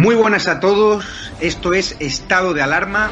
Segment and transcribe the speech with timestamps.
[0.00, 3.10] Muy buenas a todos, esto es Estado de Alarma.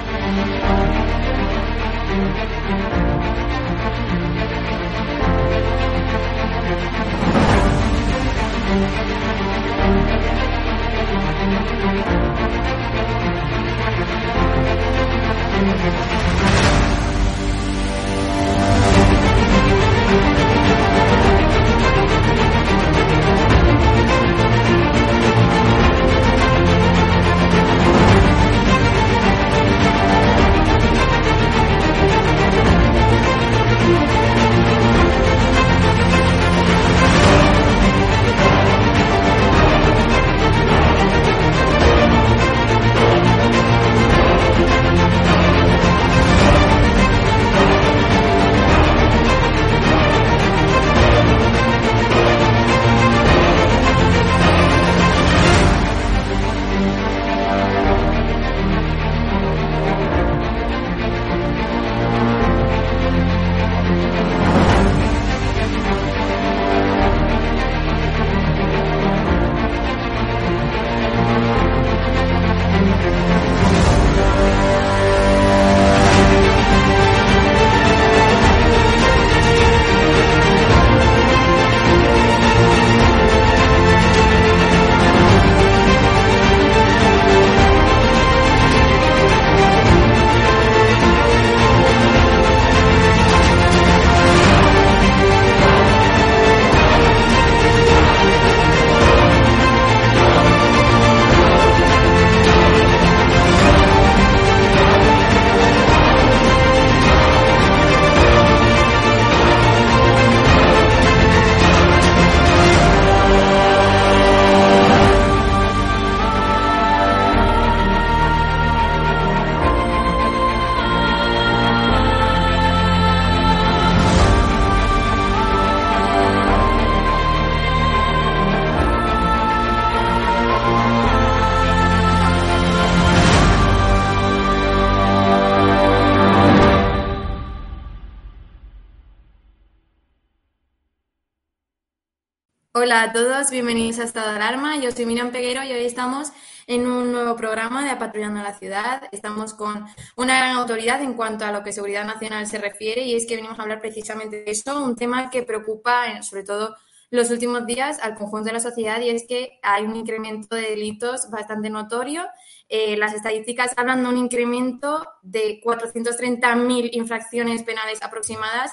[143.06, 144.78] A todos, bienvenidos a Estado de Alarma.
[144.80, 146.32] Yo soy Miriam Peguero y hoy estamos
[146.66, 149.04] en un nuevo programa de Apatrullando la Ciudad.
[149.12, 149.86] Estamos con
[150.16, 153.36] una gran autoridad en cuanto a lo que seguridad nacional se refiere y es que
[153.36, 156.74] venimos a hablar precisamente de eso, un tema que preocupa sobre todo
[157.10, 160.62] los últimos días al conjunto de la sociedad y es que hay un incremento de
[160.62, 162.24] delitos bastante notorio.
[162.68, 168.72] Eh, las estadísticas hablan de un incremento de 430.000 infracciones penales aproximadas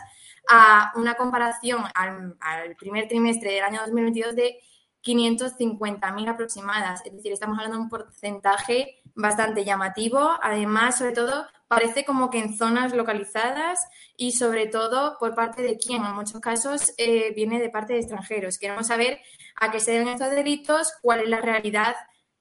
[0.50, 2.36] a una comparación al,
[2.78, 4.60] primer trimestre del año 2022 de
[5.04, 7.02] 550.000 aproximadas.
[7.06, 10.32] Es decir, estamos hablando de un porcentaje bastante llamativo.
[10.42, 15.78] Además, sobre todo, parece como que en zonas localizadas y sobre todo por parte de
[15.78, 16.06] quién.
[16.06, 18.58] En muchos casos eh, viene de parte de extranjeros.
[18.58, 19.20] Queremos saber
[19.60, 21.96] a qué se deben estos delitos, cuál es la realidad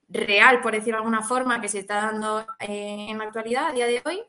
[0.09, 3.73] real, por decirlo de alguna forma, que se está dando eh, en la actualidad, a
[3.73, 4.23] día de hoy,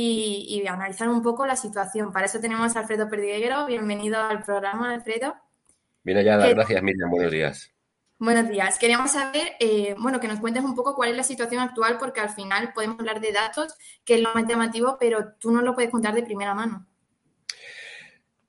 [0.00, 2.12] y, analizar un poco la situación.
[2.12, 3.66] Para eso tenemos a Alfredo Perdiguero.
[3.66, 5.34] Bienvenido al programa, Alfredo.
[6.04, 7.72] Bien hallada, gracias Miriam, buenos días.
[8.18, 8.78] Buenos días.
[8.78, 12.20] Queríamos saber, eh, bueno, que nos cuentes un poco cuál es la situación actual, porque
[12.20, 15.74] al final podemos hablar de datos, que es lo más llamativo, pero tú no lo
[15.74, 16.86] puedes contar de primera mano.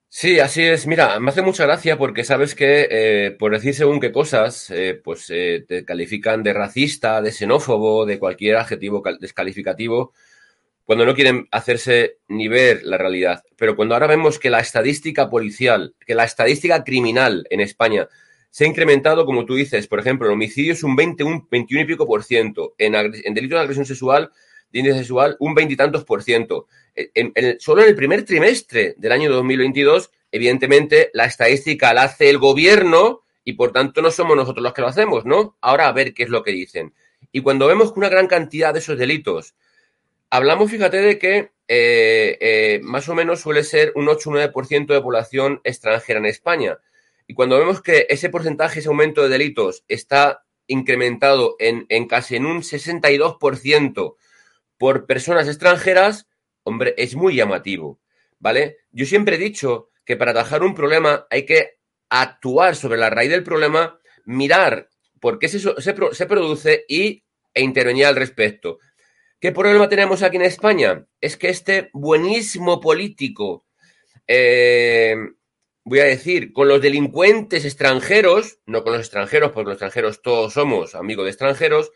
[0.07, 0.87] Sí, así es.
[0.87, 4.99] Mira, me hace mucha gracia porque sabes que eh, por decir según qué cosas, eh,
[5.03, 10.13] pues te califican de racista, de xenófobo, de cualquier adjetivo descalificativo
[10.89, 13.43] cuando no quieren hacerse ni ver la realidad.
[13.57, 18.07] Pero cuando ahora vemos que la estadística policial, que la estadística criminal en España
[18.49, 21.85] se ha incrementado, como tú dices, por ejemplo, en homicidios un 20, un 21 y
[21.85, 22.93] pico por ciento, en,
[23.35, 24.31] delitos de agresión sexual,
[24.71, 26.65] de índice sexual, un veintitantos por ciento.
[27.59, 33.21] solo en el primer trimestre del año 2022, evidentemente, la estadística la hace el gobierno
[33.43, 35.55] y por tanto no somos nosotros los que lo hacemos, ¿no?
[35.61, 36.95] Ahora a ver qué es lo que dicen.
[37.31, 39.53] Y cuando vemos que una gran cantidad de esos delitos
[40.31, 44.87] Hablamos, fíjate, de que eh, eh, más o menos suele ser un 8 o 9%
[44.87, 46.79] de población extranjera en España.
[47.27, 52.45] Y cuando vemos que ese porcentaje, ese aumento de delitos está incrementado en, casi en
[52.45, 54.15] un 62%
[54.77, 56.27] por personas extranjeras,
[56.63, 57.99] hombre, es muy llamativo,
[58.39, 58.77] ¿vale?
[58.91, 61.79] Yo siempre he dicho que para atajar un problema hay que
[62.09, 64.89] actuar sobre la raíz del problema, mirar
[65.19, 67.23] por qué se, se, se produce y,
[67.53, 68.79] e intervenir al respecto.
[69.39, 71.05] ¿Qué problema tenemos aquí en España?
[71.21, 73.65] Es que este buenísimo político,
[74.27, 75.15] eh,
[75.85, 80.51] voy a decir, con los delincuentes extranjeros, no con los extranjeros, porque los extranjeros todos
[80.51, 81.91] somos amigos de extranjeros,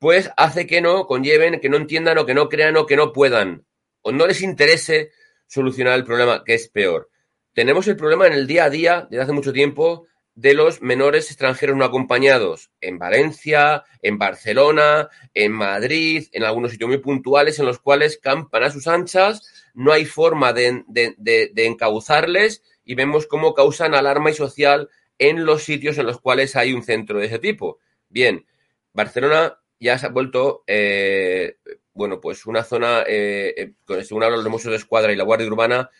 [0.00, 3.12] pues hace que no conlleven, que no entiendan o que no crean o que no
[3.12, 3.64] puedan
[4.02, 5.12] o no les interese
[5.46, 7.08] solucionar el problema, que es peor.
[7.52, 11.26] Tenemos el problema en el día a día, desde hace mucho tiempo, de los menores
[11.26, 17.66] extranjeros no acompañados en Valencia, en Barcelona, en Madrid, en algunos sitios muy puntuales en
[17.66, 23.26] los cuales campan a sus anchas, no hay forma de, de, de, encauzarles y vemos
[23.26, 24.88] cómo causan alarma y social
[25.18, 27.78] en los sitios en los cuales hay un centro de ese tipo.
[28.08, 28.46] Bien,
[28.92, 31.56] Barcelona ya se ha vuelto, eh,
[31.92, 35.46] bueno, pues una zona, eh, eh según hablan los Mossos de Escuadra y la Guardia
[35.46, 35.90] Urbana,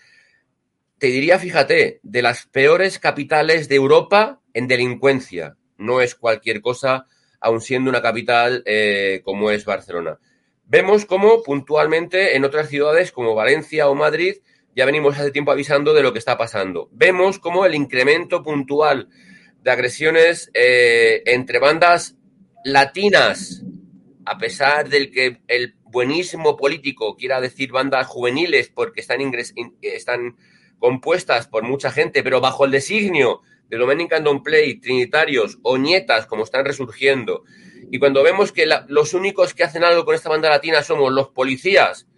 [1.00, 5.56] te diría, fíjate, de las peores capitales de Europa en delincuencia.
[5.78, 7.06] No es cualquier cosa,
[7.40, 10.18] aun siendo una capital eh, como es Barcelona.
[10.66, 14.36] Vemos cómo puntualmente en otras ciudades como Valencia o Madrid
[14.76, 16.90] ya venimos hace tiempo avisando de lo que está pasando.
[16.92, 19.08] Vemos cómo el incremento puntual
[19.62, 22.16] de agresiones eh, entre bandas
[22.62, 23.64] latinas,
[24.26, 30.36] a pesar del que el buenísimo político quiera decir bandas juveniles porque están, ingres están
[30.80, 36.26] compuestas por mucha gente, pero bajo el designio de Dominic and Play, Trinitarios o Nietas,
[36.26, 37.44] como están resurgiendo.
[37.92, 41.28] Y cuando vemos que los únicos que hacen algo con esta banda latina somos los
[41.28, 42.08] policías,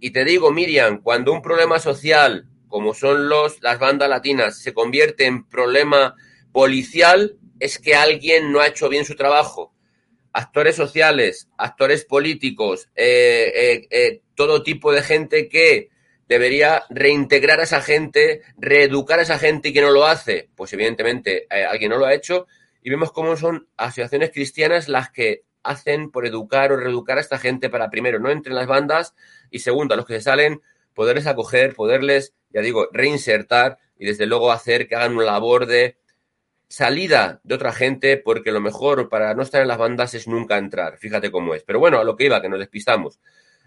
[0.00, 4.74] y te digo, Miriam, cuando un problema social, como son los, las bandas latinas, se
[4.74, 6.16] convierte en problema
[6.50, 9.72] policial, es que alguien no ha hecho bien su trabajo.
[10.32, 15.91] Actores sociales, actores políticos, eh, eh, eh, todo tipo de gente que
[16.32, 20.48] debería reintegrar a esa gente, reeducar a esa gente y que no lo hace.
[20.54, 22.46] Pues evidentemente eh, alguien no lo ha hecho
[22.82, 27.38] y vemos cómo son asociaciones cristianas las que hacen por educar o reeducar a esta
[27.38, 29.14] gente para primero no entren las bandas
[29.50, 30.60] y segundo a los que se salen
[30.94, 35.96] poderles acoger, poderles, ya digo, reinsertar y desde luego hacer que hagan una labor de
[36.68, 40.58] salida de otra gente porque lo mejor para no estar en las bandas es nunca
[40.58, 40.98] entrar.
[40.98, 41.62] Fíjate cómo es.
[41.64, 43.20] Pero bueno, a lo que iba, que nos despistamos.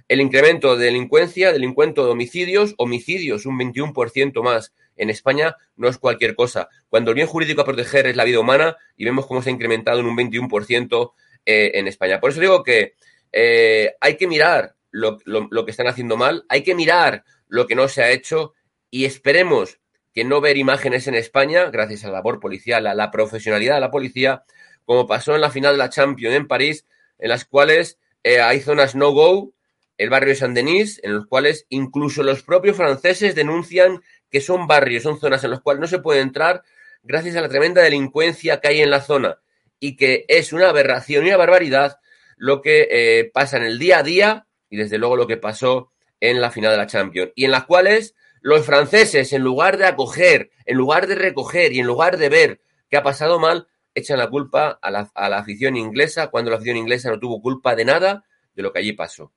[0.08, 5.98] El incremento de delincuencia, delincuente de homicidios, homicidios un 21% más en España no es
[5.98, 6.70] cualquier cosa.
[6.90, 9.54] Cuando el bien jurídico a proteger es la vida humana y vemos cómo se ha
[9.54, 11.12] incrementado en un 21%
[11.46, 12.20] eh, en España.
[12.20, 12.94] Por eso digo que
[13.32, 15.18] eh, hay que mirar lo
[15.66, 18.54] que están haciendo mal, hay que mirar lo que no se ha hecho
[18.90, 19.80] y esperemos
[20.16, 23.82] que no ver imágenes en España, gracias a la labor policial, a la profesionalidad de
[23.82, 24.46] la policía,
[24.86, 26.86] como pasó en la final de la Champions en París,
[27.20, 29.54] en las cuales eh, hay zonas no-go
[29.98, 35.04] el barrio de Saint-Denis, en los cuales incluso los propios franceses denuncian que son barrios,
[35.04, 36.64] son zonas en las cuales no se puede entrar
[37.04, 39.40] gracias a la tremenda delincuencia que hay en la zona
[39.80, 42.00] y que es una aberración y una barbaridad
[42.38, 45.92] lo que eh, pasa en el día a día y desde luego lo que pasó
[46.20, 49.86] en la final de la Champions y en las cuales los franceses en lugar de
[49.86, 54.18] acoger, en lugar de recoger y en lugar de ver qué ha pasado mal, echan
[54.18, 57.76] la culpa a la, a la afición inglesa cuando la afición inglesa no tuvo culpa
[57.76, 59.32] de nada de lo que allí pasó.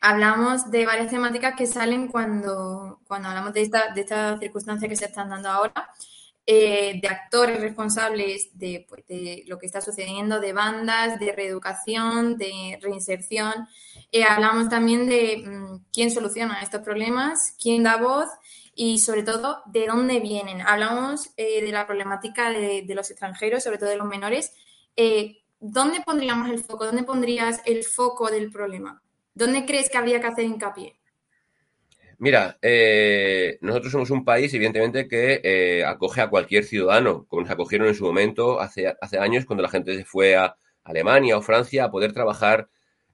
[0.00, 4.96] Hablamos de varias temáticas que salen cuando, cuando hablamos de esta, de esta circunstancia que
[4.96, 5.90] se están dando ahora,
[6.46, 12.36] eh, de actores responsables de, pues, de, lo que está sucediendo, de bandas, de reeducación,
[12.36, 13.66] de reinserción.
[14.12, 18.28] Eh, hablamos también de mmm, quién soluciona estos problemas, quién da voz
[18.74, 20.60] y sobre todo de dónde vienen.
[20.60, 24.52] Hablamos eh, de la problemática de, los extranjeros, sobre todo de los menores.
[25.60, 26.84] ¿Dónde pondríamos el foco?
[26.84, 29.02] ¿Dónde pondrías el foco del problema?
[29.34, 30.96] ¿Dónde crees que habría que hacer hincapié?
[32.18, 37.50] Mira, eh, nosotros somos un país, evidentemente, que eh, acoge a cualquier ciudadano, como nos
[37.50, 41.84] acogieron en su momento hace, años, cuando la gente se fue a Alemania o Francia
[41.84, 42.68] a poder trabajar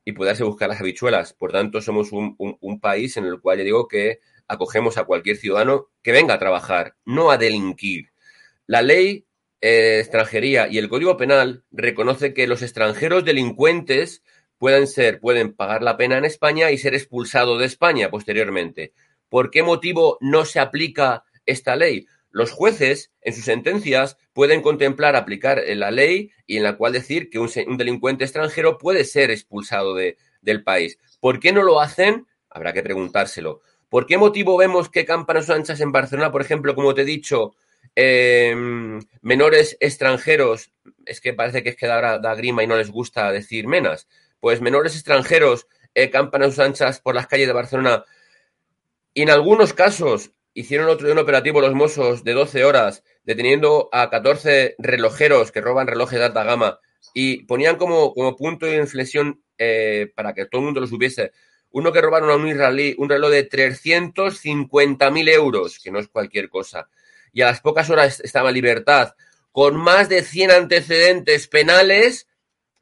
[0.04, 1.32] y poderse buscar las habichuelas.
[1.32, 5.88] Por tanto, somos un, país en el cual ya digo que acogemos a cualquier ciudadano
[6.02, 8.12] que venga a trabajar, no a delinquir.
[8.66, 9.26] La ley
[9.60, 14.22] eh, extranjería y el Código Penal reconoce que los extranjeros delincuentes
[14.60, 18.92] pueden ser, pueden pagar la pena en España y ser expulsados de España posteriormente.
[19.30, 22.06] ¿Por qué motivo no se aplica esta ley?
[22.30, 27.30] Los jueces, en sus sentencias, pueden contemplar aplicar la ley y en la cual decir
[27.30, 30.98] que un, un delincuente extranjero puede ser expulsado de, del país.
[31.20, 32.26] ¿Por qué no lo hacen?
[32.50, 33.62] Habrá que preguntárselo.
[33.88, 37.54] ¿Por qué motivo vemos que campanas anchas en Barcelona, por ejemplo, como te he dicho,
[37.94, 40.70] em, menores extranjeros,
[41.06, 44.06] es que parece que es que da, da, grima y no les gusta decir menas,
[44.40, 48.04] pues menores extranjeros eh, campan a sus anchas por las calles de Barcelona
[49.12, 53.88] y en algunos casos hicieron otro de un operativo los Mossos de 12 horas deteniendo
[53.92, 56.80] a 14 relojeros que roban relojes de alta gama
[57.14, 61.32] y ponían como, como punto de inflexión eh, para que todo el mundo lo supiese.
[61.70, 66.48] Uno que robaron a un israelí un reloj de 350.000 euros, que no es cualquier
[66.48, 66.88] cosa.
[67.32, 69.14] Y a las pocas horas estaba en libertad,
[69.52, 72.26] con más de 100 antecedentes penales,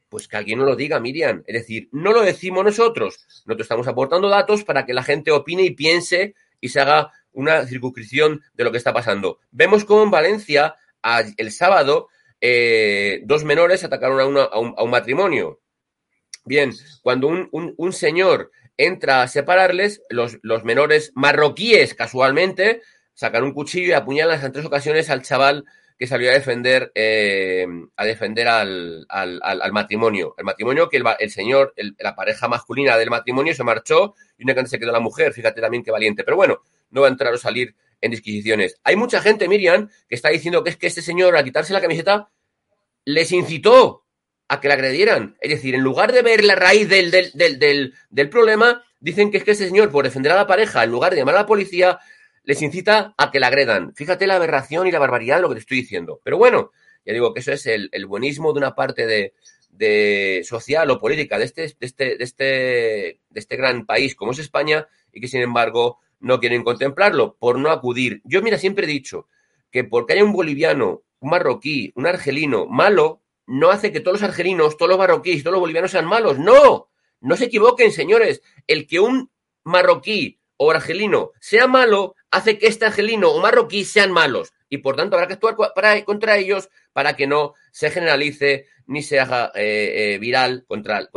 [0.08, 1.42] pues que alguien no lo diga, Miriam.
[1.46, 3.24] Es decir, no lo decimos nosotros.
[3.46, 7.66] Nosotros estamos aportando datos para que la gente opine y piense y se haga una
[7.66, 9.38] circunscripción de lo que está pasando.
[9.50, 10.74] Vemos cómo en Valencia,
[11.36, 12.08] el sábado,
[12.40, 15.60] eh, dos menores atacaron a, un, matrimonio.
[16.44, 16.72] Bien,
[17.02, 23.92] cuando un, señor entra a separarles, los, los, menores marroquíes, casualmente, sacan un cuchillo y
[23.92, 25.64] apuñalan en tres ocasiones al chaval
[25.98, 30.34] que salió a defender, eh, a defender al, al, matrimonio.
[30.38, 34.78] El matrimonio que el, señor, la pareja masculina del matrimonio se marchó y únicamente se
[34.78, 35.32] quedó la mujer.
[35.32, 36.22] Fíjate también qué valiente.
[36.22, 38.76] Pero bueno, no va a entrar o salir en disquisiciones.
[38.84, 41.80] Hay mucha gente, Miriam, que está diciendo que es que este señor, al quitarse la
[41.80, 42.30] camiseta,
[43.04, 44.04] les incitó
[44.46, 45.36] a que la agredieran.
[45.40, 49.38] Es decir, en lugar de ver la raíz del, del, del, del, problema, dicen que
[49.38, 51.46] es que este señor, por defender a la pareja, en lugar de llamar a la
[51.46, 51.98] policía,
[52.48, 53.94] les incita a que la agredan.
[53.94, 56.18] Fíjate la aberración y la barbaridad de lo que te estoy diciendo.
[56.24, 56.70] Pero bueno,
[57.04, 61.44] ya digo que eso es el, buenismo de una parte de, social o política de
[61.44, 62.44] este, este, este,
[63.28, 67.58] de este gran país como es España y que sin embargo no quieren contemplarlo por
[67.58, 68.22] no acudir.
[68.24, 69.28] Yo, mira, siempre he dicho
[69.70, 74.30] que porque haya un boliviano, un marroquí, un argelino malo, no hace que todos los
[74.30, 76.38] argelinos, todos los marroquíes, todos los bolivianos sean malos.
[76.38, 76.88] No,
[77.20, 78.40] no se equivoquen, señores.
[78.66, 79.30] El que un
[79.64, 84.52] marroquí o argelino sea malo hace que este argelino o marroquí sean malos.
[84.68, 85.56] Y por tanto habrá que actuar
[86.04, 91.08] contra ellos para que no se generalice ni se haga eh, eh, viral contra,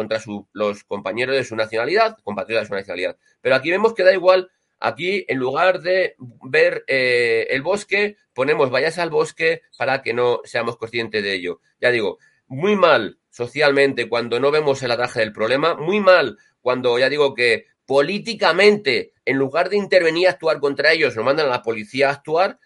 [0.53, 3.17] los compañeros de su nacionalidad, compatriotas de su nacionalidad.
[3.41, 4.50] Pero aquí vemos que da igual
[4.83, 10.41] Aquí, en lugar de ver eh, el bosque, ponemos vayas al bosque para que no
[10.43, 11.62] seamos conscientes de ello.
[11.79, 12.17] Ya digo,
[12.48, 17.36] muy mal socialmente cuando no vemos el ataje del problema, muy mal cuando ya digo
[17.36, 22.07] que políticamente, en lugar de intervenir y actuar contra ellos, nos mandan a la policía
[22.07, 22.57] a actuar.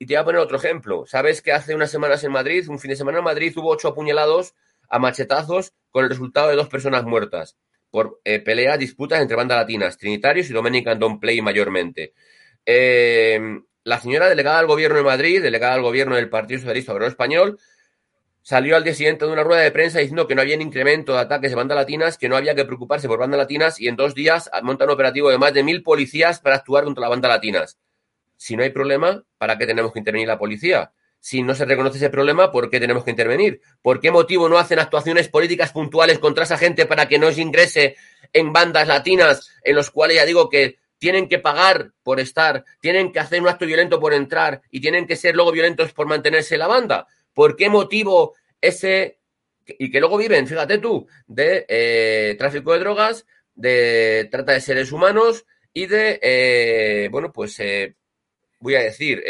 [0.00, 1.06] Y te voy a poner otro ejemplo.
[1.06, 3.86] Sabes que hace unas semanas en Madrid, un fin de semana en Madrid, hubo ocho
[3.86, 4.56] apuñalados
[4.88, 7.56] a machetazos con el resultado de dos personas muertas
[7.88, 12.12] por eh, peleas, disputas entre bandas latinas, Trinitarios y Dominican Don't Play mayormente.
[12.66, 13.38] Eh,
[13.84, 17.60] la señora delegada al gobierno de Madrid, delegada al gobierno del Partido Socialista Obrero Español,
[18.44, 21.14] salió al día siguiente de una rueda de prensa diciendo que no había un incremento
[21.14, 23.96] de ataques de bandas latinas, que no había que preocuparse por bandas latinas y en
[23.96, 27.30] dos días montan un operativo de más de mil policías para actuar contra las bandas
[27.30, 27.78] latinas.
[28.36, 30.92] Si no hay problema, ¿para qué tenemos que intervenir la policía?
[31.24, 33.62] si no se reconoce ese problema, ¿por qué tenemos que intervenir?
[33.80, 37.40] ¿Por qué motivo no hacen actuaciones políticas puntuales contra esa gente para que no se
[37.40, 37.96] ingrese
[38.30, 43.10] en bandas latinas en los cuales ya digo que tienen que pagar por estar, tienen
[43.10, 46.56] que hacer un acto violento por entrar y tienen que ser luego violentos por mantenerse
[46.56, 47.06] en la banda?
[47.34, 49.18] ¿Por qué motivo ese,
[49.66, 54.92] y que luego viven, fíjate tú, de eh, tráfico de drogas, de trata de seres
[54.92, 57.96] humanos y de, eh, bueno, pues eh,
[58.60, 59.22] voy a decir,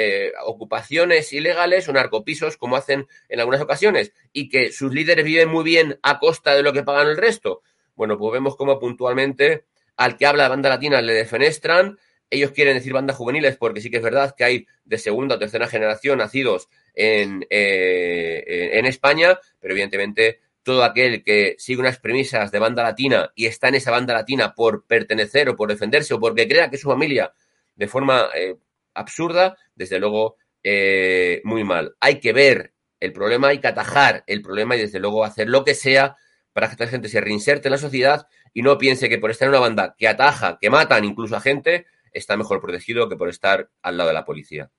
[0.45, 5.65] ocupaciones ilegales o narcopisos, como hacen en algunas ocasiones, y que sus líderes viven muy
[5.65, 7.63] bien a costa de lo que pagan el resto.
[7.97, 9.65] Bueno, pues vemos cómo puntualmente
[9.97, 11.99] al que habla de banda latina le defenestran.
[12.31, 15.39] Ellos quieren decir bandas juveniles porque sí que es verdad que hay de segunda o
[15.39, 22.51] tercera generación nacidos en, eh, en España, pero evidentemente todo aquel que sigue unas premisas
[22.51, 26.21] de banda latina y está en esa banda latina por pertenecer o por defenderse o
[26.21, 27.33] porque crea que su familia
[27.77, 28.57] de forma eh,
[28.95, 31.95] absurda, desde luego eh, muy mal.
[32.01, 35.65] Hay que ver el problema, hay que atajar el problema y desde luego hacer lo
[35.65, 36.17] que sea
[36.53, 39.47] para que esta gente se reinserte en la sociedad y no piense que por estar
[39.47, 43.29] en una banda que ataja, que matan incluso a gente, está mejor protegido que por
[43.29, 44.71] estar al lado de la policía.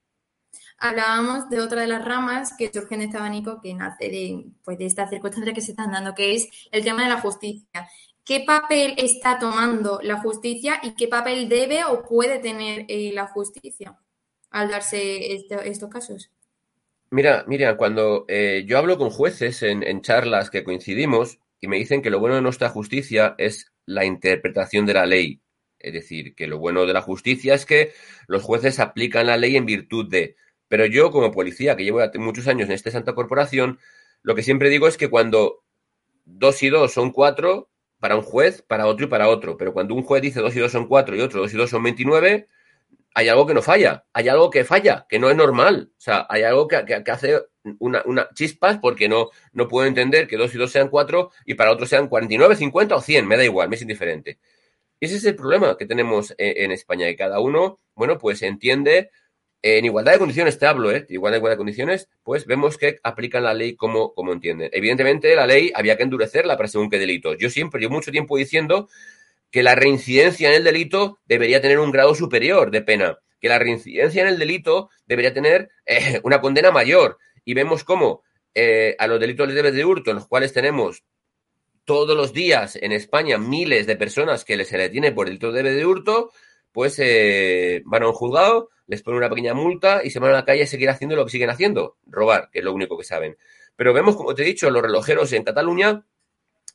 [0.77, 4.77] Hablábamos de otra de las ramas que surge en este abanico que nace de, pues,
[4.77, 7.87] de esta circunstancia que se están dando, que es el tema de la justicia.
[8.23, 13.27] ¿Qué papel está tomando la justicia y qué papel debe o puede tener eh, la
[13.27, 13.97] justicia?
[14.55, 16.31] al darse estos casos?
[17.11, 22.01] Mira, mira, cuando eh, yo hablo con jueces en, charlas que coincidimos y me dicen
[22.01, 25.41] que lo bueno de nuestra justicia es la interpretación de la ley.
[25.77, 27.91] Es decir, que lo bueno de la justicia es que
[28.27, 30.37] los jueces aplican la ley en virtud de.
[30.67, 33.79] Pero yo, como policía, que llevo muchos años en esta santa corporación,
[34.23, 35.63] lo que siempre digo es que cuando
[36.25, 37.69] dos y dos son cuatro,
[37.99, 39.57] para un juez, para otro y para otro.
[39.57, 41.69] Pero cuando un juez dice dos y dos son cuatro y otro dos y dos
[41.69, 42.47] son veintinueve,
[43.15, 45.91] hay algo que no falla, hay algo que falla, que no es normal.
[45.91, 47.41] O sea, hay algo que, hace
[47.79, 48.03] una,
[48.33, 51.89] chispas porque no, no puedo entender que dos y dos sean cuatro y para otros
[51.89, 54.37] sean 49, 50 o 100, me da igual, me es indiferente.
[54.99, 59.11] Ese es el problema que tenemos en, España, y cada uno, bueno, pues entiende,
[59.67, 61.07] en igualdad de condiciones te hablo, ¿eh?
[61.09, 64.69] Igualdad, igualdad de condiciones, pues vemos que aplican la ley como, como entienden.
[64.71, 67.37] Evidentemente, la ley había que endurecerla para según qué delitos.
[67.39, 68.87] Yo siempre, yo mucho tiempo diciendo
[69.49, 73.57] que la reincidencia en el delito debería tener un grado superior de pena, que la
[73.57, 77.17] reincidencia en el delito debería tener eh, una condena mayor.
[77.43, 78.21] Y vemos cómo
[78.53, 81.03] eh, a los delitos de hurto, en los cuales tenemos
[81.85, 85.85] todos los días en España miles de personas que se le detiene por delito de
[85.87, 86.31] hurto,
[86.75, 90.33] pues eh, van a un juzgado, les ponen una pequeña multa y se van a
[90.33, 93.05] la calle a seguir haciendo lo que siguen haciendo, robar, que es lo único que
[93.05, 93.37] saben.
[93.77, 96.03] Pero vemos, como te he dicho, los relojeros en Cataluña,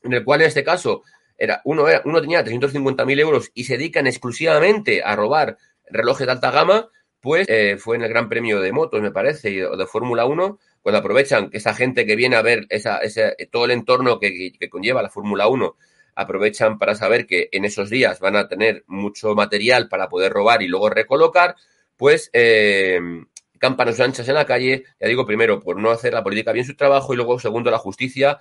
[0.01, 1.03] en el cual en este caso
[1.65, 6.89] uno, uno tenía 350.000 euros y se dedican exclusivamente a robar relojes de alta gama,
[7.19, 10.57] pues eh, fue en el Gran Premio de motos, me parece, o de Fórmula 1,
[10.81, 14.53] cuando aprovechan que esa gente que viene a ver esa, ese, todo el entorno que,
[14.67, 15.75] conlleva la Fórmula 1,
[16.15, 20.61] aprovechan para saber que en esos días van a tener mucho material para poder robar
[20.61, 21.55] y luego recolocar,
[21.97, 22.99] pues eh,
[23.61, 26.75] campanos anchas en la calle, ya digo, primero, por no hacer la política bien su
[26.75, 28.39] trabajo y luego, segundo, la justicia.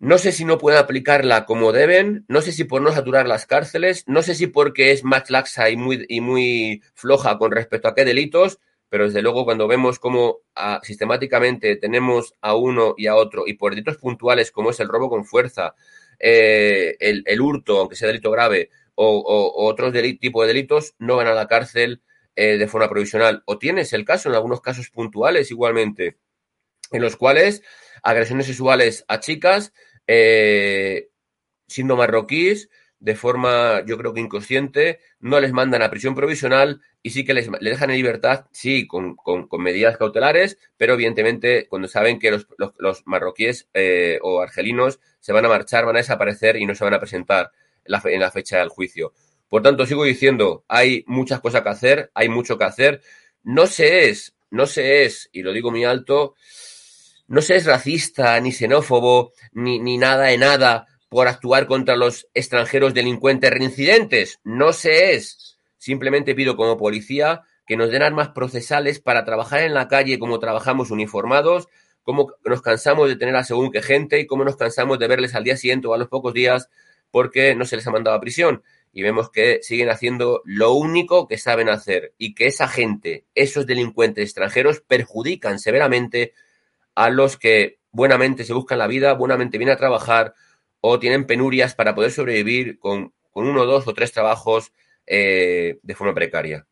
[0.00, 3.46] No sé si no pueden aplicarla como deben, no sé si por no saturar las
[3.46, 7.88] cárceles, no sé si porque es más laxa y muy, y muy floja con respecto
[7.88, 13.06] a qué delitos, pero desde luego cuando vemos cómo ah, sistemáticamente tenemos a uno y
[13.06, 15.74] a otro, y por delitos puntuales como es el robo con fuerza,
[16.18, 21.34] eh, el, hurto, aunque sea delito grave, o, otros tipos de delitos, no van a
[21.34, 22.02] la cárcel
[22.36, 23.42] eh, de forma provisional.
[23.46, 26.18] O tienes el caso, en algunos casos puntuales igualmente,
[26.92, 27.62] en los cuales
[28.02, 29.72] agresiones sexuales a chicas
[30.06, 31.08] eh,
[31.66, 32.68] siendo marroquíes,
[33.04, 37.34] de forma, yo creo que inconsciente, no les mandan a prisión provisional y sí que
[37.34, 39.18] les, dejan en libertad, sí, con,
[39.58, 45.50] medidas cautelares, pero evidentemente cuando saben que los, marroquíes eh, o argelinos se van a
[45.50, 47.52] marchar, van a desaparecer y no se van a presentar
[47.84, 49.12] en la, en la fecha del juicio.
[49.50, 53.02] Por tanto, sigo diciendo, hay muchas cosas que hacer, hay mucho que hacer.
[53.42, 56.36] No se es, no se es, y lo digo muy alto,
[57.26, 62.26] no se es racista, ni xenófobo, ni, ni nada de nada por actuar contra los
[62.34, 64.40] extranjeros delincuentes reincidentes.
[64.42, 65.56] No se es.
[65.78, 70.40] Simplemente pido como policía que nos den armas procesales para trabajar en la calle como
[70.40, 71.68] trabajamos uniformados,
[72.02, 75.36] como nos cansamos de tener a según qué gente y cómo nos cansamos de verles
[75.36, 76.68] al día siguiente o a los pocos días
[77.12, 78.64] porque no se les ha mandado a prisión.
[78.92, 83.68] Y vemos que siguen haciendo lo único que saben hacer y que esa gente, esos
[83.68, 86.32] delincuentes extranjeros, perjudican severamente
[86.96, 90.34] a los que buenamente se buscan la vida, buenamente vienen a trabajar
[90.86, 94.70] o tienen penurias para poder sobrevivir con, uno, dos o tres trabajos
[95.06, 96.66] eh, de forma precaria.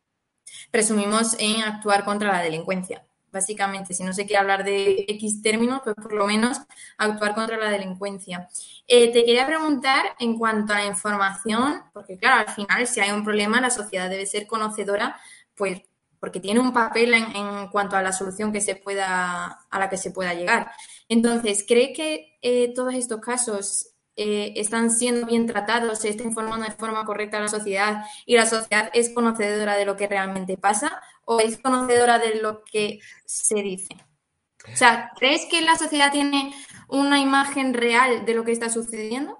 [0.71, 3.07] Resumimos en actuar contra la delincuencia.
[3.33, 6.59] Básicamente, si no se quiere hablar de X términos, pues por lo menos
[6.99, 8.51] actuar contra la delincuencia.
[8.87, 13.13] Eh, te quería preguntar en cuanto a la información, porque claro, al final, si hay
[13.13, 15.17] un problema, la sociedad debe ser conocedora,
[15.55, 15.81] pues
[16.21, 19.97] porque tiene un papel en, cuanto a la solución que se pueda, a la que
[19.97, 20.71] se pueda llegar.
[21.09, 26.67] Entonces, ¿cree que eh, todos estos casos eh, están siendo bien tratados, se está informando
[26.67, 30.57] de forma correcta a la sociedad y la sociedad es conocedora de lo que realmente
[30.57, 33.97] pasa o es conocedora de lo que se dice?
[34.73, 36.55] O sea, ¿crees que la sociedad tiene
[36.89, 39.39] una imagen real de lo que está sucediendo?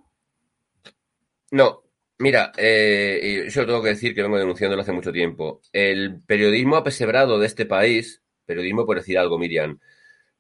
[1.51, 1.83] No,
[2.23, 5.61] Mira, eh, yo tengo que decir que vengo denunciándolo hace mucho tiempo.
[5.73, 9.81] El periodismo apesebrado de este país, periodismo por decir algo, Miriam,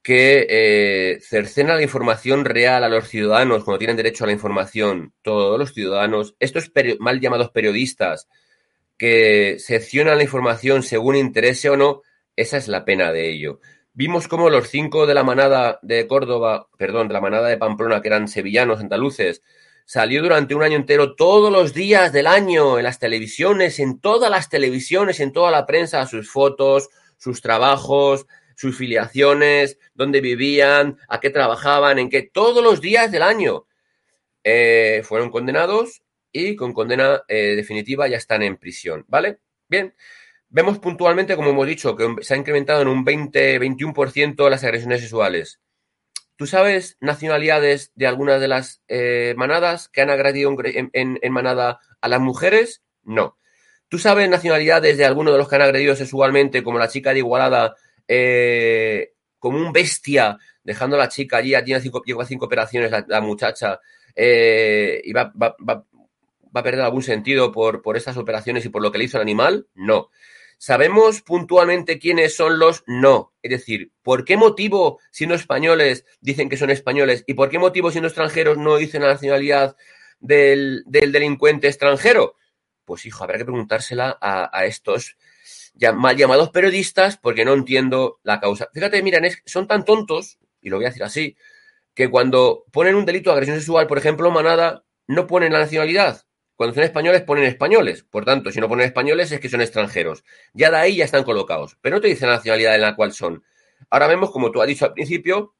[0.02, 5.14] que eh, cercena la información real a los ciudadanos cuando tienen derecho a la información,
[5.22, 8.28] todos los ciudadanos, estos mal llamados periodistas
[8.98, 12.02] que seccionan la información según interese o no,
[12.36, 13.60] esa es la pena de ello.
[13.94, 18.00] Vimos cómo los cinco de la manada de Córdoba, perdón, de la manada de Pamplona,
[18.00, 19.42] que eran sevillanos, andaluces,
[19.84, 24.30] Salió durante un año entero todos los días del año en las televisiones, en todas
[24.30, 26.88] las televisiones, en toda la prensa, sus fotos,
[27.18, 33.22] sus trabajos, sus filiaciones, dónde vivían, a qué trabajaban, en qué, todos los días del
[33.22, 33.66] año.
[34.44, 39.38] Eh, fueron condenados y con condena eh, definitiva ya están en prisión, ¿vale?
[39.68, 39.94] Bien,
[40.48, 45.60] vemos puntualmente, como hemos dicho, que se ha incrementado en un 20-21% las agresiones sexuales.
[46.36, 52.08] ¿Tú sabes nacionalidades de algunas de las eh, manadas que han agredido en, manada a
[52.08, 52.82] las mujeres?
[53.02, 53.38] No.
[53.88, 57.18] ¿Tú sabes nacionalidades de algunos de los que han agredido sexualmente, como la chica de
[57.18, 57.76] Igualada,
[58.08, 63.20] eh, como un bestia, dejando a la chica allí, allí cinco, a cinco operaciones la,
[63.20, 63.80] muchacha,
[64.14, 65.32] eh, y va,
[66.54, 69.66] a perder algún sentido por, estas operaciones y por lo que le hizo el animal?
[69.74, 70.10] No.
[70.58, 72.84] ¿Sabemos puntualmente quiénes son los?
[72.86, 73.32] No.
[73.42, 77.24] Es decir, ¿por qué motivo, siendo españoles, dicen que son españoles?
[77.26, 79.76] ¿Y por qué motivo, siendo extranjeros, no dicen la nacionalidad
[80.20, 82.36] del, delincuente extranjero?
[82.84, 85.16] Pues hijo, habrá que preguntársela a, estos
[85.94, 88.68] mal llamados periodistas porque no entiendo la causa.
[88.72, 91.36] Fíjate, miran, son tan tontos, y lo voy a decir así,
[91.94, 96.22] que cuando ponen un delito de agresión sexual, por ejemplo, manada, no ponen la nacionalidad.
[96.54, 98.04] Cuando son españoles, ponen españoles.
[98.04, 100.24] Por tanto, si no ponen españoles, es que son extranjeros.
[100.54, 101.76] Ya de ahí ya están colocados.
[101.80, 103.42] Pero no te dicen la nacionalidad en la cual son.
[103.90, 105.54] Ahora vemos, como tú has dicho al principio,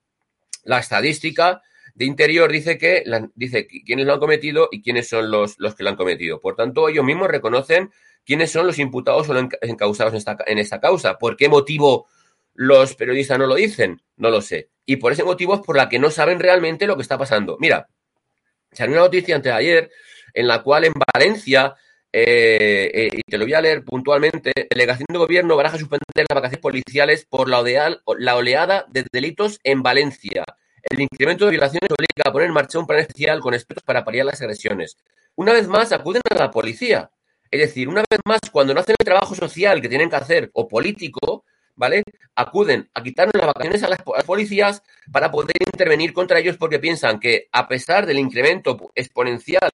[0.64, 1.62] la estadística
[1.94, 5.82] de Interior dice que dice quiénes lo han cometido y quiénes son los, los que
[5.82, 6.40] lo han cometido.
[6.40, 7.90] Por tanto, ellos mismos reconocen
[8.24, 11.18] quiénes son los imputados o encausados en esta, en esta causa.
[11.18, 12.06] ¿Por qué motivo
[12.54, 14.02] los periodistas no lo dicen?
[14.16, 14.70] No lo sé.
[14.84, 17.56] Y por ese motivo es por la que no saben realmente lo que está pasando.
[17.60, 17.88] Mira,
[18.72, 19.90] salió una noticia antes de ayer
[20.34, 21.74] en la cual en Valencia,
[22.12, 26.34] eh, eh, y te lo voy a leer puntualmente, delegación de gobierno baraja suspender las
[26.34, 27.62] vacaciones policiales por la,
[28.18, 30.44] la oleada de delitos en Valencia.
[30.82, 34.04] El incremento de violaciones obliga a poner en marcha un plan especial con expertos para
[34.04, 34.96] paliar las agresiones.
[35.36, 37.10] Una vez más, acuden a la policía.
[37.52, 40.50] Es decir, una vez más, cuando no hacen el trabajo social que tienen que hacer
[40.54, 41.44] o político,
[41.76, 42.02] ¿vale?
[42.34, 47.20] Acuden a quitarnos las vacaciones a las, policías para poder intervenir contra ellos porque piensan
[47.20, 49.68] que a pesar del incremento exponencial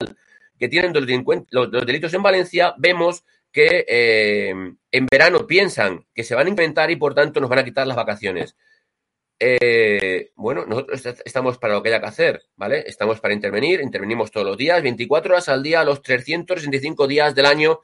[0.58, 6.48] que tienen los, delitos en Valencia, vemos que eh, en verano piensan que se van
[6.48, 8.56] a incrementar y por tanto nos van a quitar las vacaciones.
[9.40, 12.85] Eh, bueno, nosotros estamos para lo que haya que hacer, ¿vale?
[12.87, 17.46] Estamos para intervenir, intervenimos todos los días, 24 horas al día, los 365 días del
[17.46, 17.81] año,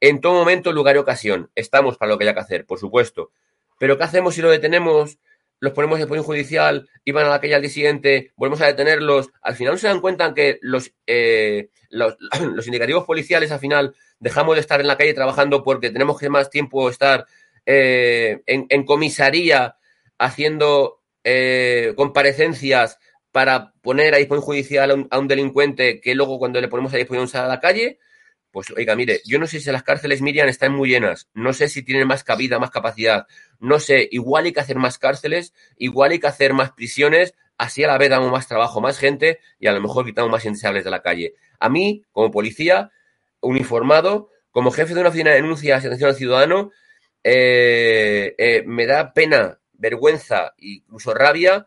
[0.00, 1.50] en todo momento, lugar y ocasión.
[1.54, 3.30] Estamos para lo que haya que hacer, por supuesto.
[3.78, 5.18] Pero ¿qué hacemos si lo detenemos?
[5.60, 8.66] Los ponemos en posición judicial y van a la calle al día siguiente, volvemos a
[8.66, 9.30] detenerlos.
[9.42, 12.16] Al final no se dan cuenta que los, eh, los,
[12.66, 16.50] indicativos policiales, al final, dejamos de estar en la calle trabajando porque tenemos que más
[16.50, 17.26] tiempo estar
[17.66, 19.76] eh, en, comisaría
[20.18, 22.98] haciendo eh, comparecencias
[23.32, 27.44] para poner a disposición judicial a un, delincuente que luego cuando le ponemos a disposición
[27.44, 27.98] a la calle
[28.50, 31.68] pues oiga, mire, yo no sé si las cárceles Miriam están muy llenas, no sé
[31.68, 33.26] si tienen más cabida, más capacidad,
[33.60, 37.84] no sé, igual hay que hacer más cárceles, igual hay que hacer más prisiones, así
[37.84, 40.84] a la vez damos más trabajo más gente y a lo mejor quitamos más indeseables
[40.84, 41.34] de la calle.
[41.60, 42.90] A mí, como policía,
[43.40, 46.70] uniformado, como jefe de una oficina de denuncias y atención al ciudadano,
[47.22, 51.66] eh, eh, me da pena, vergüenza e incluso rabia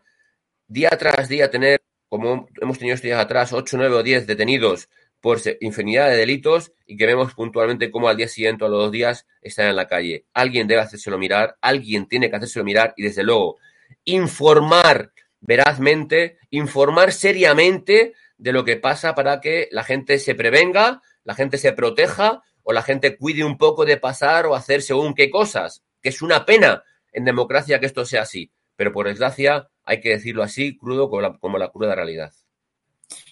[0.68, 4.88] día tras día tener, como hemos tenido estos días atrás, 8, 9 o 10 detenidos
[5.20, 8.82] por infinidad de delitos y que vemos puntualmente cómo al día siguiente o a los
[8.84, 10.26] dos días están en la calle.
[10.34, 13.58] Alguien debe hacérselo mirar, alguien tiene que hacérselo mirar y desde luego
[14.04, 21.34] informar verazmente, informar seriamente de lo que pasa para que la gente se prevenga, la
[21.34, 25.30] gente se proteja o la gente cuide un poco de pasar o hacer según qué
[25.30, 30.00] cosas, que es una pena en democracia que esto sea así, pero por desgracia hay
[30.00, 32.32] que decirlo así, crudo como la, como la cruda realidad.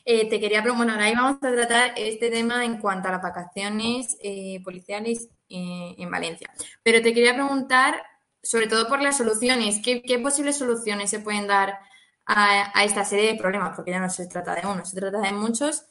[0.04, 3.22] Eh, te quería preguntar, bueno, ahora vamos a tratar este tema en cuanto a las
[3.22, 6.50] vacaciones eh, policiales eh, en Valencia.
[6.82, 8.02] Pero te quería preguntar,
[8.42, 11.78] sobre todo por las soluciones, ¿qué, posibles soluciones se pueden dar
[12.26, 13.74] a, a, esta serie de problemas?
[13.76, 15.84] Porque ya no se trata de uno, se trata de muchos.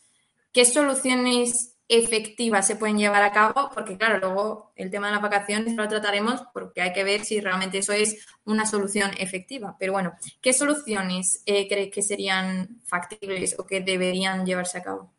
[0.52, 5.24] ¿Qué soluciones efectivas se pueden llevar a cabo, porque claro, luego el tema de las
[5.24, 9.76] vacaciones lo trataremos porque hay que ver si realmente eso es una solución efectiva.
[9.80, 15.12] Pero bueno, ¿qué soluciones eh, crees que serían factibles o que deberían llevarse a cabo?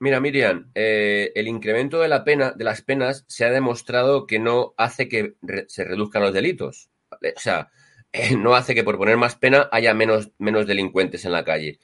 [0.00, 4.40] Mira, Miriam, eh, el incremento de la pena, de las penas, se ha demostrado que
[4.40, 5.36] no hace que
[5.68, 6.90] se reduzcan los delitos.
[7.10, 7.70] O sea,
[8.36, 11.78] no hace que por poner más pena haya menos, menos delincuentes en la calle.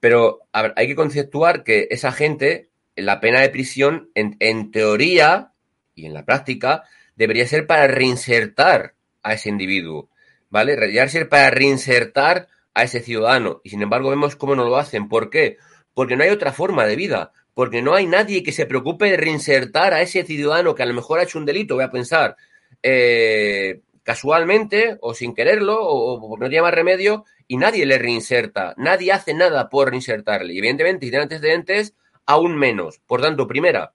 [0.00, 5.52] Pero hay que conceptuar que esa gente la pena de prisión, en, teoría
[5.94, 6.84] y en la práctica,
[7.16, 10.08] debería ser para reinsertar a ese individuo,
[10.50, 10.74] ¿vale?
[10.74, 13.60] Debería ser para reinsertar a ese ciudadano.
[13.64, 15.08] Y sin embargo vemos cómo no lo hacen.
[15.08, 15.58] ¿Por qué?
[15.94, 17.32] Porque no hay otra forma de vida.
[17.54, 20.94] Porque no hay nadie que se preocupe de reinsertar a ese ciudadano que a lo
[20.94, 22.36] mejor ha hecho un delito, voy a pensar,
[22.82, 28.74] eh, casualmente o sin quererlo o, porque no tiene más remedio y nadie le reinserta.
[28.76, 30.52] Nadie hace nada por reinsertarle.
[30.52, 31.94] Y evidentemente, si tiene antecedentes,
[32.26, 33.00] aún menos.
[33.06, 33.94] Por tanto, primera,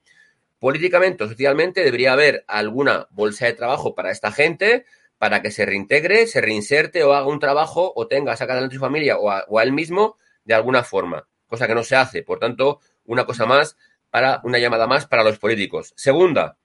[0.60, 4.86] políticamente o socialmente debería haber alguna bolsa de trabajo para esta gente
[5.18, 8.82] para que se reintegre, se reinserte o haga un trabajo o tenga, saca adelante su
[8.82, 12.24] familia o a, él mismo de alguna forma, cosa que no se hace.
[12.24, 13.78] Por tanto, una cosa más
[14.10, 15.94] para una llamada más para los políticos.
[15.96, 16.58] Segunda,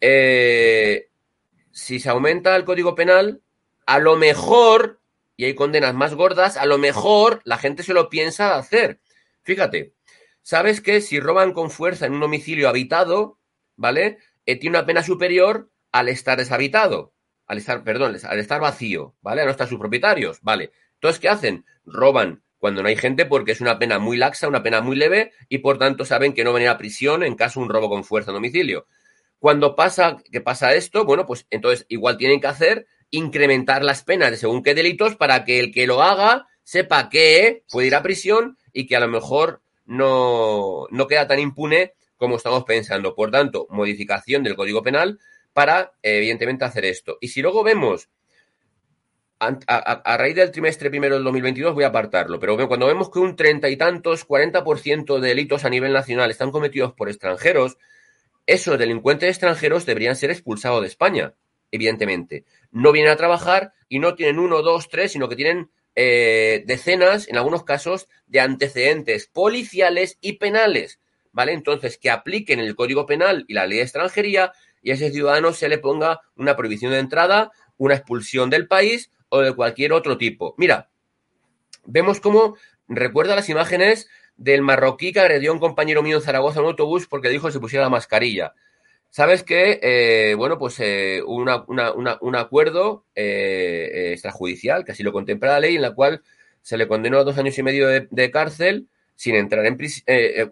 [0.00, 1.10] eh,
[1.70, 3.42] si se aumenta el código penal,
[3.86, 5.00] a lo mejor,
[5.36, 9.00] y hay condenas más gordas, a lo mejor la gente se lo piensa hacer.
[9.42, 9.92] Fíjate,
[10.48, 13.38] sabes que si roban con fuerza en un domicilio habitado,
[13.76, 14.16] ¿vale?
[14.46, 17.12] Eh, tiene una pena superior al estar deshabitado,
[17.46, 19.42] al estar, perdón, al estar vacío, ¿vale?
[19.42, 20.72] A no estar sus propietarios, ¿vale?
[20.94, 21.66] Entonces, ¿qué hacen?
[21.84, 25.32] Roban cuando no hay gente porque es una pena muy laxa, una pena muy leve
[25.50, 27.90] y por tanto saben que no van a a prisión en caso de un robo
[27.90, 28.86] con fuerza en domicilio.
[29.38, 34.30] Cuando pasa que pasa esto, bueno, pues entonces igual tienen que hacer incrementar las penas
[34.30, 38.02] de según qué delitos para que el que lo haga sepa que puede ir a
[38.02, 43.14] prisión y que a lo mejor no, no queda tan impune como estamos pensando.
[43.14, 45.18] Por tanto, modificación del Código Penal
[45.52, 47.16] para, evidentemente, hacer esto.
[47.20, 48.10] Y si luego vemos,
[49.40, 53.34] a, raíz del trimestre primero del 2022, voy a apartarlo, pero cuando vemos que un
[53.34, 57.78] treinta y tantos, 40% de delitos a nivel nacional están cometidos por extranjeros,
[58.46, 61.34] esos delincuentes extranjeros deberían ser expulsados de España,
[61.70, 62.44] evidentemente.
[62.70, 65.70] No vienen a trabajar y no tienen uno, dos, tres, sino que tienen
[66.00, 71.00] eh, decenas, en algunos casos, de antecedentes policiales y penales.
[71.32, 71.52] ¿Vale?
[71.52, 75.52] Entonces, que apliquen el Código Penal y la ley de extranjería y a ese ciudadano
[75.52, 80.16] se le ponga una prohibición de entrada, una expulsión del país o de cualquier otro
[80.18, 80.54] tipo.
[80.56, 80.88] Mira,
[81.84, 82.56] vemos cómo
[82.86, 86.70] recuerda las imágenes del marroquí que agredió a un compañero mío en Zaragoza en un
[86.70, 88.54] autobús porque dijo que se pusiera la mascarilla.
[89.10, 95.60] Sabes que, eh, bueno, pues eh, un acuerdo eh, extrajudicial, que así lo contempla la
[95.60, 96.22] ley, en la cual
[96.62, 99.78] se le condenó a dos años y medio de, cárcel, sin entrar en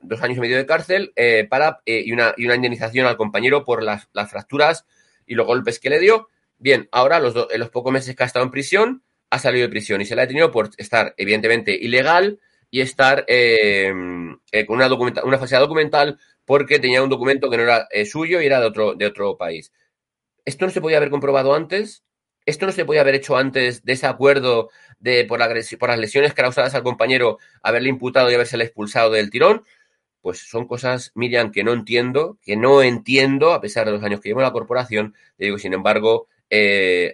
[0.02, 1.12] dos años y medio de cárcel,
[1.50, 4.86] para, y, una, y una indemnización al compañero por las, fracturas
[5.26, 6.28] y los golpes que le dio.
[6.58, 9.70] Bien, ahora, los en los pocos meses que ha estado en prisión, ha salido de
[9.70, 13.92] prisión y se le ha detenido por estar, evidentemente, ilegal y estar eh,
[14.52, 14.88] eh, con una,
[15.24, 18.66] una falsedad documental porque tenía un documento que no era eh, suyo y era de
[18.66, 19.72] otro, de otro país.
[20.44, 22.04] ¿Esto no se podía haber comprobado antes?
[22.44, 25.40] ¿Esto no se podía haber hecho antes de ese acuerdo de por,
[25.78, 29.64] por las lesiones causadas al compañero haberle imputado y haberse expulsado del tirón?
[30.20, 34.20] Pues son cosas, Miriam, que no entiendo, que no entiendo, a pesar de los años
[34.20, 35.14] que llevo en la corporación.
[35.38, 36.28] digo, sin embargo,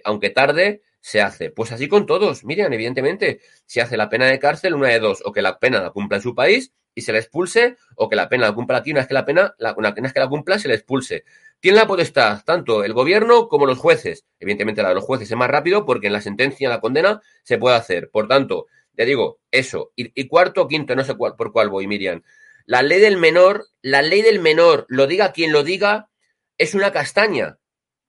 [0.03, 1.51] aunque tarde, se hace.
[1.51, 5.21] Pues así con todos, Miriam, evidentemente, si hace la pena de cárcel, una de dos,
[5.25, 8.15] o que la pena la cumpla en su país y se la expulse, o que
[8.15, 10.29] la pena la cumpla aquí, una vez que la pena, la, una vez que la
[10.29, 11.25] cumpla, se la expulse.
[11.59, 14.25] Tiene la potestad tanto el gobierno como los jueces.
[14.39, 17.21] Evidentemente la de los jueces es más rápido porque en la sentencia, en la condena,
[17.43, 18.09] se puede hacer.
[18.09, 19.91] Por tanto, ya digo, eso.
[19.97, 22.23] Y, cuarto quinto, no sé cuál, por cuál voy, Miriam.
[22.65, 26.09] La ley del menor, la ley del menor, lo diga quien lo diga,
[26.57, 27.59] es una castaña.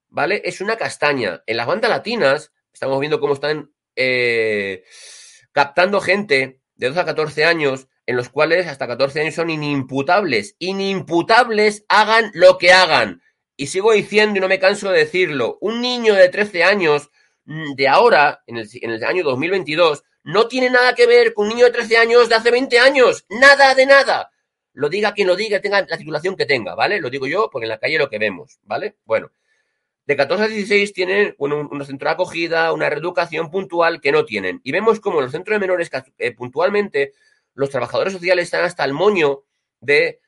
[0.07, 0.41] ¿Vale?
[0.45, 1.43] Es una castaña.
[1.45, 4.83] En las bandas latinas, Estamos viendo cómo están eh,
[5.53, 10.57] captando gente de 2 a 14 años, en los cuales hasta 14 años son inimputables.
[10.59, 13.21] Inimputables, hagan lo que hagan.
[13.55, 17.11] Y sigo diciendo y no me canso de decirlo, un niño de 13 años
[17.45, 21.45] mm, de ahora, en el, en el año 2022, no tiene nada que ver con
[21.47, 23.25] un niño de 13 años de hace 20 años.
[23.29, 24.31] Nada de nada.
[24.73, 26.99] Lo diga quien lo diga, tenga la titulación que tenga, ¿vale?
[26.99, 28.97] Lo digo yo porque en la calle lo que vemos, ¿vale?
[29.05, 29.31] Bueno,
[30.05, 34.25] de 14 a 16 tienen bueno, un, centro de acogida, una reeducación puntual que no
[34.25, 34.61] tienen.
[34.63, 37.13] Y vemos como en los centros de menores eh, puntualmente
[37.53, 39.43] los trabajadores sociales están hasta el moño
[39.79, 40.19] de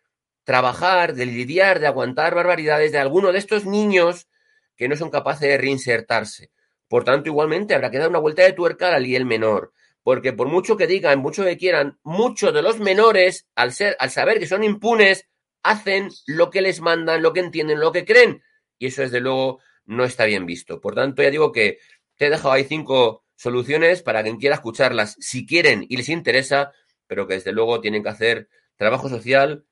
[0.43, 4.27] trabajar, de lidiar, de aguantar barbaridades de alguno de estos niños
[4.75, 6.51] que no son capaces de reinsertarse.
[6.87, 9.73] Por tanto, igualmente habrá que dar una vuelta de tuerca a la ley del menor.
[10.03, 14.09] Porque por mucho que digan, mucho que quieran, muchos de los menores, al, ser, al
[14.09, 15.27] saber que son impunes,
[15.63, 18.41] hacen lo que les mandan, lo que entienden, lo que creen
[18.79, 20.79] y eso desde luego no está bien visto.
[20.79, 21.79] Por tanto, ya digo que
[22.17, 26.71] te he dejado ahí cinco soluciones para quien quiera escucharlas, si quieren y les interesa,
[27.07, 29.65] pero que desde luego tienen que hacer trabajo social,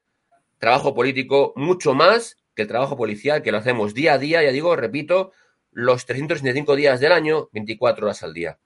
[0.58, 4.51] trabajo político, mucho más que el trabajo policial, que lo hacemos día a día, ya
[4.51, 5.32] digo, repito,
[5.71, 8.58] los 365 días del año, 24 horas al día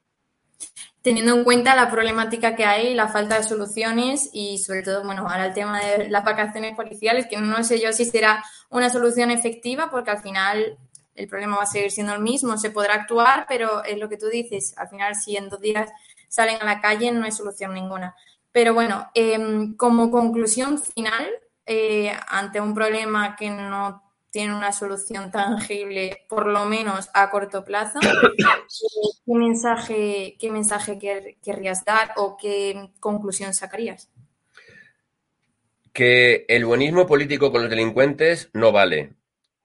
[1.01, 5.27] teniendo en cuenta la problemática que hay, la falta de soluciones y sobre todo, bueno,
[5.27, 9.31] ahora el tema de las vacaciones policiales, que no sé yo si será una solución
[9.31, 10.77] efectiva porque al final
[11.19, 14.17] el problema va a seguir siendo el mismo, se podrá actuar, pero es lo que
[14.17, 15.91] tú dices, al final si en dos días
[16.29, 18.15] salen a la calle no hay solución ninguna.
[18.51, 21.29] Pero bueno, em, como conclusión final,
[21.65, 24.01] eh, ante un problema que no
[24.31, 27.99] tiene una solución tangible, por lo menos a corto plazo,
[29.25, 30.97] ¿qué mensaje, qué mensaje
[31.43, 34.09] querrías dar o qué conclusión sacarías?
[35.91, 39.18] Que el buenismo político con los delincuentes no vale.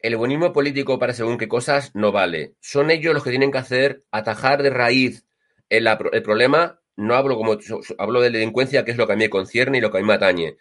[0.04, 2.52] El buenismo político para según qué cosas no vale.
[2.60, 5.24] Son ellos los que tienen que hacer atajar de raíz
[5.70, 5.88] el,
[6.22, 6.78] problema.
[6.94, 7.56] No hablo como
[7.96, 10.00] hablo de delincuencia, que es lo que a mí me concierne y lo que a
[10.02, 10.58] mí me atañe.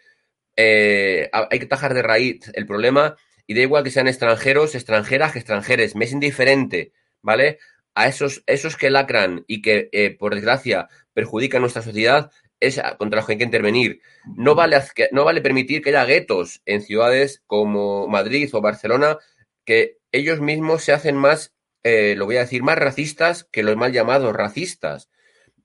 [0.56, 5.32] Eh, hay que atajar de raíz el problema y da igual que sean extranjeros, extranjeras
[5.32, 7.58] que extranjeres, me es indiferente, ¿vale?
[7.94, 12.30] A esos, esos que lacran y que, eh, por desgracia, perjudican nuestra sociedad,
[12.60, 14.00] es contra los que hay que intervenir.
[14.36, 14.80] No vale,
[15.12, 19.18] no vale permitir que haya guetos en ciudades como Madrid o Barcelona
[19.64, 23.76] que ellos mismos se hacen más, eh, lo voy a decir, más racistas que los
[23.76, 25.10] mal llamados racistas.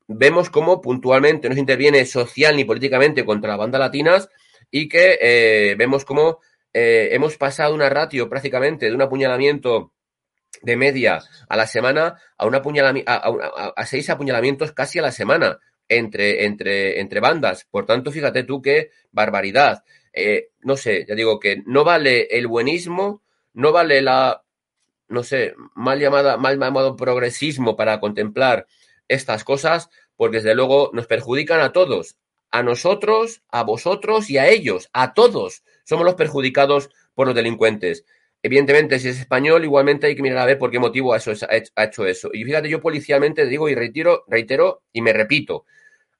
[0.07, 4.29] Vemos cómo puntualmente no se interviene social ni políticamente contra las bandas latinas
[4.71, 6.39] y que eh, vemos cómo
[6.73, 9.93] eh, hemos pasado una ratio prácticamente de un apuñalamiento
[10.63, 13.31] de media a la semana a,
[13.75, 17.67] a, seis apuñalamientos casi a la semana entre, entre, entre bandas.
[17.69, 19.83] Por tanto, fíjate tú qué barbaridad.
[20.61, 23.21] No sé, ya digo que no vale el buenismo,
[23.59, 24.45] no vale la,
[25.09, 28.67] no sé, mal llamada, mal llamado progresismo para contemplar
[29.09, 32.15] estas cosas, porque desde luego nos perjudican a todos,
[32.51, 35.63] a nosotros, a vosotros y a ellos, a todos.
[35.83, 38.05] Somos los perjudicados por los delincuentes.
[38.41, 42.05] Evidentemente, si es español, igualmente hay que mirar a ver por qué motivo ha hecho,
[42.05, 42.29] eso.
[42.31, 45.65] Y fíjate, yo policialmente digo y reitero, y me repito,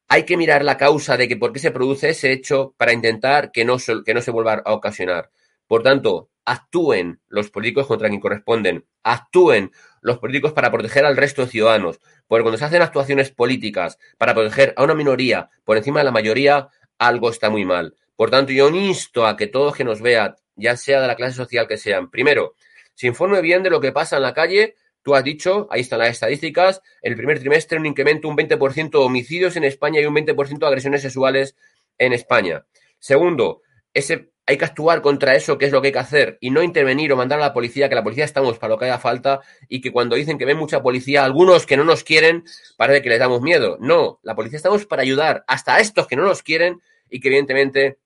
[0.09, 3.53] hay que mirar la causa de que por qué se produce ese hecho para intentar
[3.53, 5.29] que no se vuelva a ocasionar.
[5.69, 11.43] Por tanto, actúen los políticos contra quien corresponden, actúen los políticos para proteger al resto
[11.43, 15.99] de ciudadanos, porque cuando se hacen actuaciones políticas para proteger a una minoría por encima
[15.99, 17.95] de la mayoría, algo está muy mal.
[18.15, 21.35] Por tanto, yo insto a que todos que nos vean, ya sea de la clase
[21.35, 22.55] social que sean, primero,
[22.95, 24.73] se informe bien de lo que pasa en la calle.
[25.03, 28.97] Tú has dicho, ahí están las estadísticas, el primer trimestre un incremento un 20% de
[28.97, 31.55] homicidios en España y un 20% de agresiones sexuales
[31.99, 32.65] en España.
[32.97, 33.61] Segundo,
[33.93, 36.63] ese hay que actuar contra eso, que es lo que hay que hacer, y no
[36.63, 39.41] intervenir o mandar a la policía, que la policía estamos para lo que haga falta,
[39.67, 42.43] y que cuando dicen que ven mucha policía, algunos que no nos quieren,
[42.75, 43.77] parece que les damos miedo.
[43.79, 46.81] No, la policía estamos para ayudar hasta a estos que no nos quieren
[47.11, 47.99] y que evidentemente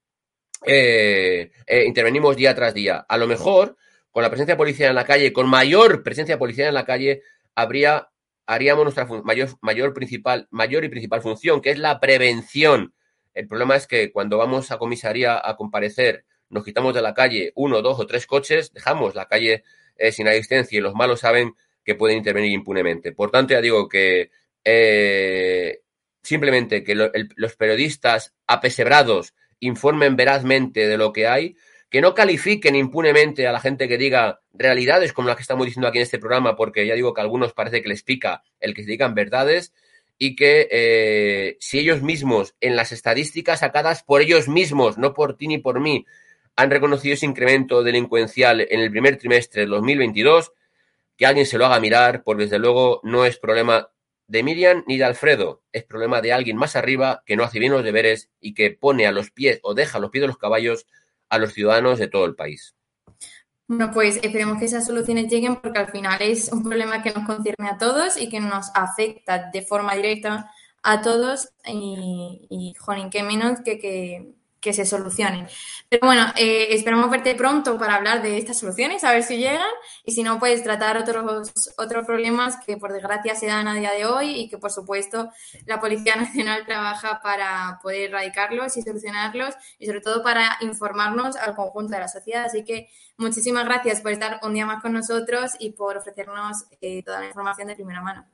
[0.65, 3.05] eh, eh, intervenimos día tras día.
[3.07, 3.77] A lo mejor,
[4.11, 7.21] con la presencia policial en la calle, con mayor presencia policial en la calle,
[7.55, 8.09] habría,
[8.47, 9.07] haríamos nuestra
[9.61, 12.93] mayor, principal, mayor y principal función, que es la prevención.
[13.33, 17.51] El problema es que cuando vamos a comisaría a comparecer nos quitamos de la calle
[17.55, 19.63] uno, dos o tres coches, dejamos la calle
[19.97, 23.11] eh, sin asistencia y los malos saben que pueden intervenir impunemente.
[23.11, 24.31] Por tanto, ya digo que
[24.63, 25.81] eh,
[26.21, 31.55] simplemente que los periodistas apesebrados informen verazmente de lo que hay,
[31.89, 35.87] que no califiquen impunemente a la gente que diga realidades como las que estamos diciendo
[35.87, 38.73] aquí en este programa, porque ya digo que a algunos parece que les pica el
[38.73, 39.73] que se digan verdades,
[40.17, 45.35] y que eh, si ellos mismos, en las estadísticas sacadas por ellos mismos, no por
[45.35, 46.05] ti ni por mí,
[46.55, 50.51] han reconocido ese incremento delincuencial en el primer trimestre del 2022,
[51.17, 53.89] que alguien se lo haga mirar, porque desde luego no es problema
[54.27, 57.71] de Miriam ni de Alfredo, es problema de alguien más arriba que no hace bien
[57.71, 60.37] los deberes y que pone a los pies o deja a los pies de los
[60.37, 60.87] caballos
[61.29, 62.75] a los ciudadanos de todo el país.
[63.67, 67.25] Bueno, pues esperemos que esas soluciones lleguen porque al final es un problema que nos
[67.25, 70.51] concierne a todos y que nos afecta de forma directa
[70.83, 75.45] a todos y, y joder, qué menos que, que que se solucionen.
[75.89, 79.67] Pero bueno, eh, esperamos verte pronto para hablar de estas soluciones, a ver si llegan,
[80.05, 83.91] y si no, pues tratar otros, otros problemas que por desgracia se dan a día
[83.91, 85.29] de hoy y que por supuesto
[85.65, 91.55] la Policía Nacional trabaja para poder erradicarlos y solucionarlos y sobre todo para informarnos al
[91.55, 92.45] conjunto de la sociedad.
[92.45, 97.03] Así que muchísimas gracias por estar un día más con nosotros y por ofrecernos eh,
[97.03, 98.32] toda la información de primera mano.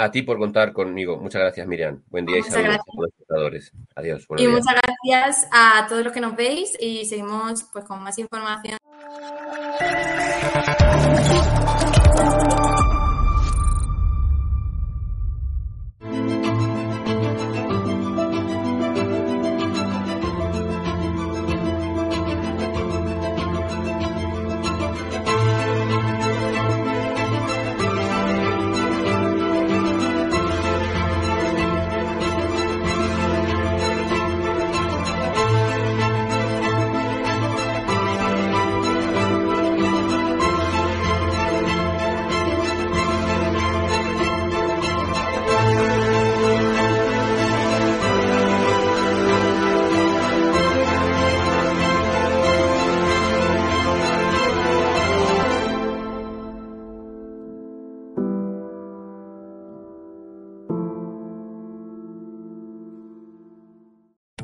[0.00, 1.18] A ti por contar conmigo.
[1.18, 2.02] Muchas gracias, Miriam.
[2.08, 3.72] Buen día y saludos a todos los espectadores.
[3.94, 4.26] Adiós.
[4.38, 8.78] Y muchas gracias a todos los que nos veis y seguimos pues con más información.